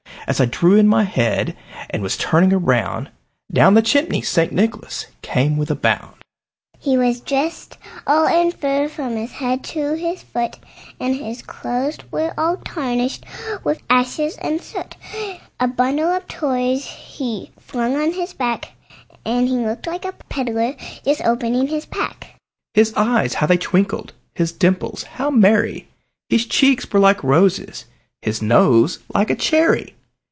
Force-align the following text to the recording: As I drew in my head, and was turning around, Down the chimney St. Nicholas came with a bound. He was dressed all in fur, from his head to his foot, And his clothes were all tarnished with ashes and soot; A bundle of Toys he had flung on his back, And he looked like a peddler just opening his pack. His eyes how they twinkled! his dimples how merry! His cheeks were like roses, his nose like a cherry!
As 0.27 0.39
I 0.39 0.45
drew 0.45 0.75
in 0.77 0.87
my 0.87 1.03
head, 1.03 1.57
and 1.89 2.01
was 2.01 2.15
turning 2.15 2.53
around, 2.53 3.09
Down 3.51 3.73
the 3.73 3.81
chimney 3.81 4.21
St. 4.21 4.53
Nicholas 4.53 5.07
came 5.21 5.57
with 5.57 5.69
a 5.69 5.75
bound. 5.75 6.21
He 6.79 6.95
was 6.97 7.19
dressed 7.19 7.77
all 8.07 8.27
in 8.27 8.51
fur, 8.51 8.87
from 8.87 9.17
his 9.17 9.31
head 9.33 9.61
to 9.65 9.93
his 9.95 10.23
foot, 10.23 10.57
And 11.01 11.15
his 11.17 11.41
clothes 11.41 11.97
were 12.11 12.33
all 12.37 12.55
tarnished 12.57 13.25
with 13.65 13.81
ashes 13.89 14.37
and 14.37 14.61
soot; 14.61 14.95
A 15.59 15.67
bundle 15.67 16.07
of 16.15 16.29
Toys 16.29 16.85
he 16.85 17.47
had 17.55 17.61
flung 17.63 17.97
on 17.97 18.13
his 18.13 18.33
back, 18.33 18.71
And 19.25 19.49
he 19.49 19.55
looked 19.55 19.85
like 19.87 20.05
a 20.05 20.13
peddler 20.29 20.77
just 21.03 21.21
opening 21.25 21.67
his 21.67 21.85
pack. 21.85 22.35
His 22.73 22.93
eyes 22.93 23.33
how 23.33 23.47
they 23.47 23.57
twinkled! 23.57 24.13
his 24.33 24.53
dimples 24.53 25.03
how 25.03 25.29
merry! 25.29 25.89
His 26.29 26.45
cheeks 26.45 26.89
were 26.93 27.01
like 27.01 27.21
roses, 27.21 27.83
his 28.21 28.41
nose 28.41 28.99
like 29.13 29.29
a 29.29 29.35
cherry! 29.35 29.93